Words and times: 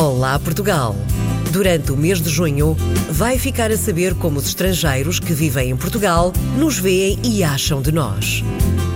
Olá 0.00 0.38
Portugal! 0.38 0.94
Durante 1.50 1.90
o 1.90 1.96
mês 1.96 2.22
de 2.22 2.30
junho, 2.30 2.76
vai 3.10 3.36
ficar 3.36 3.72
a 3.72 3.76
saber 3.76 4.14
como 4.14 4.38
os 4.38 4.46
estrangeiros 4.46 5.18
que 5.18 5.32
vivem 5.32 5.70
em 5.70 5.76
Portugal 5.76 6.32
nos 6.56 6.78
veem 6.78 7.18
e 7.24 7.42
acham 7.42 7.82
de 7.82 7.90
nós. 7.90 8.44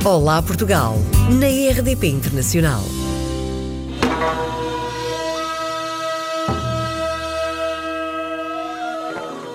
Olá 0.05 0.41
Portugal, 0.41 0.95
na 1.29 1.49
RDP 1.49 2.07
Internacional. 2.07 2.83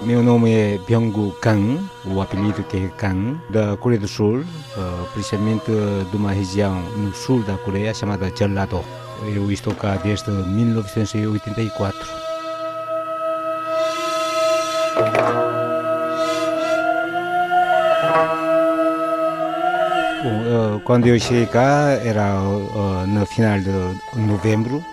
Meu 0.04 0.22
nome 0.22 0.52
é 0.52 0.78
Byung-gu 0.80 1.32
Kang, 1.40 1.80
o 2.04 2.20
apelido 2.20 2.62
que 2.64 2.76
é 2.76 2.88
Kang, 2.90 3.40
da 3.50 3.78
Coreia 3.78 4.02
do 4.02 4.08
Sul, 4.10 4.40
uh, 4.40 5.08
principalmente 5.14 5.72
de 6.12 6.18
uma 6.18 6.34
região 6.34 6.78
no 6.98 7.16
sul 7.16 7.42
da 7.44 7.58
Coreia 7.58 7.94
chamada 7.94 8.30
Jeollado. 8.38 9.07
Eu 9.24 9.52
estou 9.52 9.74
cá 9.74 9.96
desde 9.98 10.30
1984. 10.30 12.08
Bom, 20.24 20.76
uh, 20.76 20.80
quando 20.82 21.08
eu 21.08 21.20
cheguei 21.20 21.46
cá 21.46 21.92
era 22.04 22.40
uh, 22.42 23.08
no 23.08 23.26
final 23.26 23.60
de 23.60 23.72
novembro, 24.20 24.84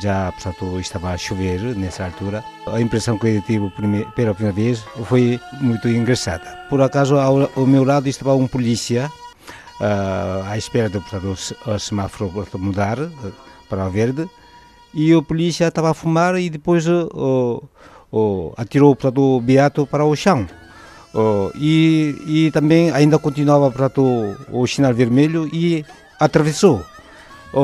já 0.00 0.32
portanto, 0.32 0.78
estava 0.78 1.10
a 1.10 1.16
chover 1.16 1.60
nessa 1.76 2.04
altura. 2.04 2.44
A 2.66 2.80
impressão 2.80 3.18
que 3.18 3.28
eu 3.28 3.42
tive 3.42 3.70
pela 4.14 4.34
primeira 4.34 4.52
vez 4.52 4.84
foi 5.04 5.40
muito 5.60 5.88
engraçada. 5.88 6.56
Por 6.68 6.80
acaso, 6.80 7.16
ao, 7.16 7.50
ao 7.56 7.66
meu 7.66 7.84
lado 7.84 8.08
estava 8.08 8.34
um 8.34 8.46
polícia 8.46 9.10
uh, 9.80 10.44
à 10.48 10.56
espera 10.56 10.88
do 10.88 11.02
semáforo 11.78 12.46
mudar 12.58 12.98
para 13.72 13.88
o 13.88 13.90
verde 13.90 14.28
e 14.92 15.14
o 15.14 15.22
polícia 15.22 15.68
estava 15.68 15.90
a 15.90 15.94
fumar 15.94 16.38
e 16.38 16.50
depois 16.50 16.86
uh, 16.86 18.52
atirou 18.58 18.94
portanto, 18.94 19.22
o 19.22 19.40
beato 19.40 19.86
para 19.86 20.04
o 20.04 20.14
chão. 20.14 20.46
e, 21.54 22.14
e 22.26 22.50
também 22.52 22.90
ainda 22.90 23.18
continuava 23.18 23.70
portanto, 23.70 24.36
o 24.52 24.66
sinal 24.66 24.92
vermelho 24.92 25.48
e 25.50 25.84
atravessou 26.20 26.84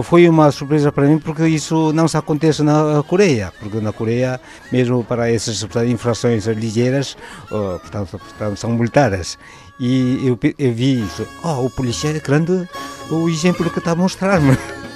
foi 0.03 0.28
uma 0.28 0.50
surpresa 0.50 0.92
para 0.92 1.06
mim 1.06 1.19
porque 1.19 1.47
isso 1.48 1.92
não 1.95 2.05
acontece 2.12 2.62
na 2.62 3.03
Coreia, 3.03 3.53
porque 3.59 3.81
na 3.81 3.91
Coreia, 3.91 4.39
mesmo 4.70 5.03
para 5.03 5.33
essas 5.33 5.65
infrações 5.87 6.47
ligeiras, 6.47 7.17
portanto, 7.48 8.19
portanto, 8.19 8.56
são 8.56 8.70
multadas. 8.72 9.39
E 9.81 10.27
eu, 10.27 10.39
eu 10.59 10.72
vi 10.75 11.00
isso, 11.00 11.27
oh, 11.43 11.65
o 11.65 11.70
policial 11.70 12.12
é 12.15 12.20
grande, 12.20 12.69
o 13.11 13.31
exemplo 13.31 13.70
que 13.70 13.78
está 13.78 13.93
a 13.93 13.97
mostrar-me. 13.97 14.59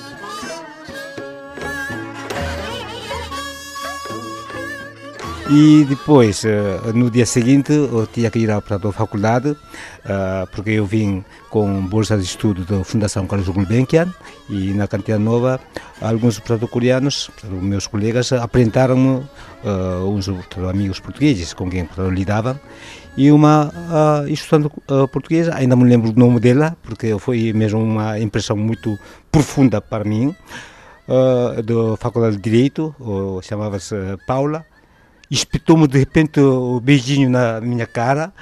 E 5.55 5.85
depois, 5.85 6.47
eh, 6.47 6.81
no 6.95 7.11
dia 7.11 7.27
seguinte, 7.27 7.75
eu 7.75 8.07
tinha 8.07 8.31
que 8.31 8.39
ir 8.39 8.49
para 8.63 8.77
a 8.77 8.93
faculdade, 8.93 9.55
eh, 10.03 10.47
porque 10.51 10.71
eu 10.71 10.87
vim 10.87 11.23
com 11.51 11.87
bolsa 11.89 12.17
de 12.17 12.25
estudo 12.25 12.65
da 12.65 12.83
Fundação 12.83 13.27
Carlos 13.27 13.51
Gulbenkian 13.51 14.09
e 14.49 14.73
na 14.73 14.89
Cantina 14.89 15.19
Nova, 15.19 15.61
alguns 16.01 16.41
coreanos, 16.71 17.31
meus 17.45 17.87
colegas, 17.87 18.33
apresentaram-me 18.33 19.21
uh, 19.63 20.09
uns 20.09 20.27
amigos 20.71 20.99
portugueses 20.99 21.53
com 21.53 21.69
quem 21.69 21.87
lidava 22.11 22.59
e 23.15 23.31
uma 23.31 23.71
estudante 24.29 24.71
portuguesa, 25.13 25.55
ainda 25.55 25.77
me 25.77 25.85
lembro 25.85 26.11
o 26.11 26.19
nome 26.19 26.41
dela, 26.41 26.75
porque 26.83 27.19
foi 27.19 27.53
mesmo 27.53 27.83
uma 27.83 28.19
impressão 28.19 28.57
muito 28.57 28.99
profunda 29.31 29.83
para 29.83 30.03
mim, 30.03 30.35
da 31.07 31.97
Faculdade 31.99 32.37
de 32.37 32.43
Direito, 32.43 32.95
chamava-se 33.43 33.95
Paula, 34.27 34.65
espetou-me 35.31 35.87
de 35.87 35.99
repente 35.99 36.41
o 36.41 36.81
beijinho 36.81 37.31
na 37.31 37.61
minha 37.61 37.87
cara. 37.87 38.33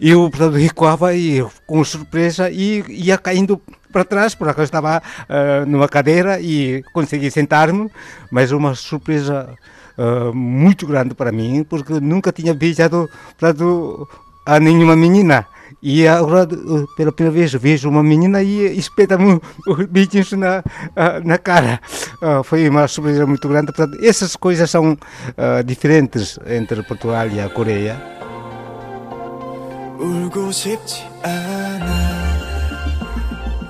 Eu, 0.00 0.28
portanto, 0.30 0.54
recuava 0.54 1.14
e 1.14 1.44
com 1.66 1.84
surpresa 1.84 2.50
e 2.50 2.84
ia 2.88 3.16
caindo 3.16 3.60
para 3.92 4.04
trás, 4.04 4.34
por 4.34 4.48
acaso 4.48 4.64
estava 4.64 5.00
uh, 5.00 5.66
numa 5.66 5.88
cadeira 5.88 6.40
e 6.40 6.82
consegui 6.92 7.30
sentar-me, 7.30 7.88
mas 8.28 8.50
uma 8.50 8.74
surpresa 8.74 9.48
uh, 9.96 10.34
muito 10.34 10.84
grande 10.84 11.14
para 11.14 11.30
mim, 11.30 11.62
porque 11.62 12.00
nunca 12.00 12.32
tinha 12.32 12.52
beijado 12.52 13.08
portanto, 13.38 14.08
a 14.44 14.58
nenhuma 14.58 14.96
menina. 14.96 15.46
E 15.80 16.08
agora, 16.08 16.48
pela 16.96 17.12
primeira 17.12 17.38
vez, 17.38 17.52
vejo 17.52 17.88
uma 17.88 18.02
menina 18.02 18.42
e 18.42 18.76
espeta-me 18.76 19.38
os 19.66 19.86
beijinhos 19.86 20.32
na, 20.32 20.64
na 21.22 21.36
cara. 21.36 21.78
Uh, 22.20 22.42
foi 22.42 22.68
uma 22.68 22.86
surpresa 22.88 23.26
muito 23.26 23.48
grande. 23.48 23.72
Portanto, 23.72 23.98
essas 24.02 24.36
coisas 24.36 24.70
são 24.70 24.92
uh, 24.92 25.64
diferentes 25.64 26.38
entre 26.46 26.82
Portugal 26.82 27.28
e 27.28 27.40
a 27.40 27.48
Coreia. 27.48 28.00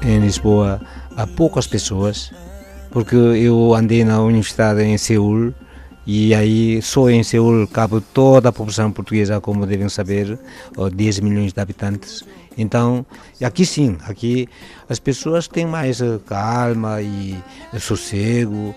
Em 0.03 0.19
Lisboa 0.19 0.81
há 1.17 1.27
poucas 1.27 1.67
pessoas, 1.67 2.33
porque 2.91 3.17
eu 3.17 3.75
andei 3.75 4.05
na 4.05 4.21
universidade 4.21 4.83
em 4.83 4.99
Seul 4.99 5.55
e 6.07 6.35
aí 6.35 6.83
só 6.83 7.09
em 7.09 7.23
Seul 7.23 7.67
cabe 7.67 8.01
toda 8.13 8.51
a 8.51 8.53
população 8.53 8.93
portuguesa, 8.93 9.41
como 9.41 9.67
devem 9.67 9.89
saber, 9.89 10.39
10 10.93 11.21
milhões 11.21 11.53
de 11.53 11.61
habitantes. 11.61 12.25
Então, 12.57 13.05
aqui 13.43 13.67
sim, 13.67 13.97
aqui 14.07 14.49
as 14.89 14.99
pessoas 14.99 15.49
têm 15.49 15.67
mais 15.67 16.01
eh, 16.01 16.21
calma 16.27 17.03
e 17.03 17.37
sossego, 17.81 18.75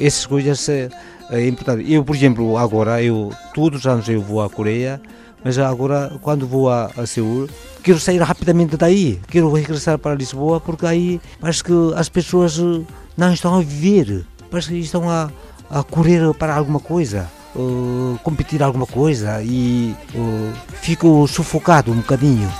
essas 0.00 0.24
coisas 0.24 0.66
é, 0.68 0.88
é 1.30 1.46
importante. 1.46 1.92
Eu, 1.92 2.04
por 2.04 2.16
exemplo, 2.16 2.56
agora, 2.56 3.02
eu 3.02 3.30
todos 3.54 3.80
os 3.80 3.86
anos 3.86 4.08
eu 4.08 4.22
vou 4.22 4.42
à 4.42 4.48
Coreia, 4.48 5.00
mas 5.44 5.58
agora 5.58 6.18
quando 6.22 6.46
vou 6.46 6.70
a, 6.70 6.90
a 6.96 7.06
Seul, 7.06 7.48
quero 7.82 7.98
sair 7.98 8.22
rapidamente 8.22 8.76
daí, 8.76 9.20
quero 9.28 9.52
regressar 9.52 9.98
para 9.98 10.14
Lisboa, 10.14 10.60
porque 10.60 10.86
aí 10.86 11.20
parece 11.38 11.64
que 11.64 11.92
as 11.94 12.08
pessoas 12.08 12.58
eh, 12.58 12.82
não 13.16 13.32
estão 13.32 13.56
a 13.56 13.60
viver, 13.60 14.24
parece 14.50 14.68
que 14.68 14.78
estão 14.78 15.10
a 15.10 15.30
a 15.72 15.82
correr 15.82 16.34
para 16.34 16.54
alguma 16.54 16.78
coisa, 16.78 17.30
uh, 17.56 18.18
competir 18.22 18.62
alguma 18.62 18.86
coisa 18.86 19.42
e 19.42 19.96
uh, 20.14 20.52
fico 20.74 21.26
sufocado 21.26 21.90
um 21.90 21.96
bocadinho. 21.96 22.52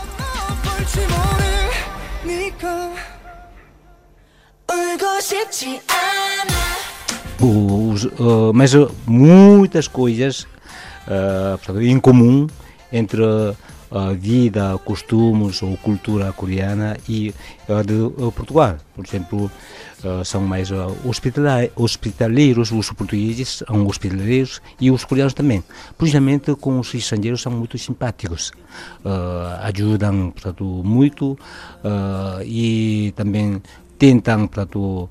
Os, 7.38 8.04
uh, 8.04 8.52
mas 8.54 8.72
muitas 9.06 9.86
coisas 9.86 10.46
em 11.82 11.98
comum 12.00 12.46
entre 12.90 13.22
a 13.92 14.12
vida, 14.14 14.78
costumes 14.84 15.62
ou 15.62 15.76
cultura 15.76 16.32
coreana 16.32 16.96
e 17.08 17.34
a 17.68 17.82
de 17.82 18.10
Portugal. 18.32 18.76
Por 18.94 19.04
exemplo, 19.06 19.50
são 20.24 20.40
mais 20.40 20.70
hospitaleiros, 21.76 22.72
os 22.72 22.90
portugueses 22.90 23.62
são 23.66 23.86
hospitaleiros 23.86 24.60
e 24.80 24.90
os 24.90 25.04
coreanos 25.04 25.34
também. 25.34 25.62
Precisamente 25.98 26.54
com 26.54 26.80
os 26.80 26.94
estrangeiros 26.94 27.42
são 27.42 27.52
muito 27.52 27.76
simpáticos, 27.76 28.50
ajudam 29.60 30.30
portanto, 30.30 30.64
muito 30.64 31.38
e 32.44 33.12
também 33.14 33.62
tentam 34.02 34.48
portanto, 34.48 35.08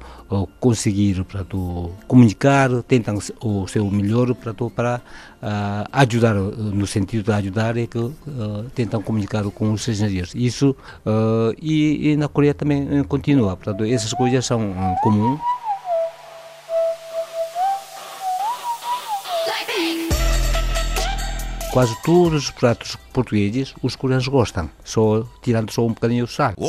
conseguir 0.59 1.24
portanto, 1.24 1.91
comunicar, 2.09 2.69
tentam 2.84 3.18
o 3.41 3.66
seu 3.66 3.90
melhor 3.90 4.35
portanto, 4.35 4.69
para 4.69 4.97
uh, 5.41 5.88
ajudar, 5.94 6.35
no 6.35 6.85
sentido 6.85 7.24
de 7.24 7.31
ajudar, 7.31 7.78
é 7.78 7.88
que 7.88 7.97
uh, 7.97 8.13
tentam 8.75 9.02
comunicar 9.02 9.46
com 9.52 9.72
os 9.72 9.88
estrangeiros. 9.88 10.35
Isso, 10.35 10.75
uh, 11.06 11.56
e, 11.62 12.12
e, 12.12 12.18
na 12.18 12.28
Coreia 12.28 12.53
também 12.53 13.02
continua, 13.06 13.56
portanto, 13.56 13.85
essas 13.85 14.12
coisas 14.13 14.46
são 14.46 14.59
um, 14.59 14.96
comuns. 15.02 15.40
Quase 21.72 21.96
todos 22.03 22.44
os 22.44 22.52
pratos 22.52 22.97
portugueses 23.14 23.73
os 23.82 23.96
coreanos 23.96 24.28
gostam, 24.28 24.70
só 24.84 25.23
tirando 25.41 25.72
só 25.72 25.85
um 25.85 25.94
bocadinho 25.94 26.26
o 26.26 26.28
saco 26.28 26.61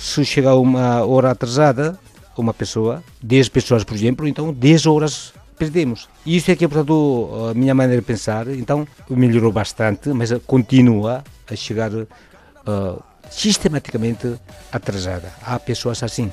se 0.00 0.24
chegar 0.24 0.56
uma 0.56 1.04
hora 1.04 1.30
atrasada, 1.30 1.98
uma 2.36 2.54
pessoa, 2.54 3.04
10 3.22 3.50
pessoas, 3.50 3.84
por 3.84 3.94
exemplo, 3.94 4.26
então 4.26 4.50
10 4.50 4.86
horas 4.86 5.34
perdemos. 5.58 6.08
Isso 6.24 6.50
é 6.50 6.56
que 6.56 6.64
é, 6.64 6.68
portanto, 6.68 7.30
a 7.50 7.54
minha 7.54 7.74
maneira 7.74 8.00
de 8.00 8.06
pensar. 8.06 8.48
Então, 8.48 8.88
melhorou 9.10 9.52
bastante, 9.52 10.08
mas 10.08 10.32
continua 10.46 11.22
a 11.46 11.54
chegar 11.54 11.92
uh, 11.92 13.02
sistematicamente 13.30 14.36
atrasada. 14.72 15.30
Há 15.42 15.58
pessoas 15.58 16.02
assim, 16.02 16.32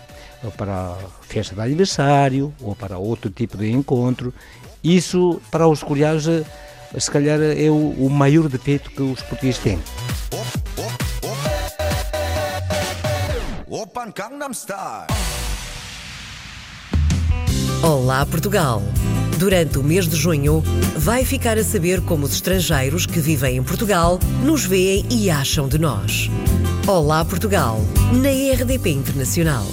para 0.55 0.95
festa 1.23 1.53
de 1.53 1.61
aniversário 1.61 2.53
ou 2.61 2.73
para 2.73 2.97
outro 2.97 3.29
tipo 3.29 3.57
de 3.57 3.69
encontro. 3.69 4.33
Isso, 4.81 5.41
para 5.51 5.67
os 5.67 5.83
coreanos, 5.83 6.25
se 6.97 7.11
calhar 7.11 7.41
é 7.41 7.69
o, 7.69 8.05
o 8.05 8.09
maior 8.09 8.47
defeito 8.47 8.89
que 8.91 9.01
os 9.01 9.21
portugueses 9.23 9.59
têm. 9.59 9.79
Olá 17.81 18.23
Portugal! 18.27 18.83
Durante 19.39 19.79
o 19.79 19.83
mês 19.83 20.07
de 20.07 20.15
junho, 20.15 20.61
vai 20.95 21.25
ficar 21.25 21.57
a 21.57 21.63
saber 21.63 22.01
como 22.01 22.27
os 22.27 22.33
estrangeiros 22.33 23.07
que 23.07 23.19
vivem 23.19 23.57
em 23.57 23.63
Portugal 23.63 24.19
nos 24.43 24.63
veem 24.65 25.03
e 25.09 25.31
acham 25.31 25.67
de 25.67 25.79
nós. 25.79 26.29
Olá 26.85 27.25
Portugal, 27.25 27.79
na 28.13 28.29
RDP 28.29 28.91
Internacional. 28.91 29.65